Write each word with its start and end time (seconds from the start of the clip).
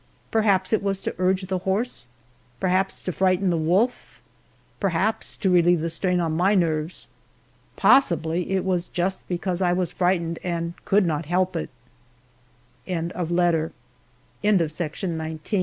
Perhaps 0.31 0.73
it 0.73 0.81
was 0.81 0.99
to 1.01 1.13
urge 1.19 1.43
the 1.45 1.59
horse 1.59 2.07
perhaps 2.59 3.03
to 3.03 3.11
frighten 3.11 3.51
the 3.51 3.55
wolf 3.55 4.19
perhaps 4.79 5.35
to 5.35 5.51
relieve 5.51 5.79
the 5.79 5.91
strain 5.91 6.19
on 6.19 6.35
my 6.35 6.55
nerves. 6.55 7.07
Possibly 7.75 8.49
it 8.49 8.65
was 8.65 8.87
just 8.87 9.27
because 9.27 9.61
I 9.61 9.73
was 9.73 9.91
frightened 9.91 10.39
and 10.43 10.73
could 10.85 11.05
not 11.05 11.27
help 11.27 11.55
it! 11.55 11.69
FORT 12.87 13.13
SHAW, 13.13 13.15
MONTANA 13.15 13.73
TERRITORY, 14.43 14.43
May, 14.43 15.31
1888. 15.37 15.59